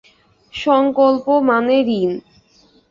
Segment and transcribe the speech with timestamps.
[0.53, 2.11] সঙ্কল্প মানে ঋণ।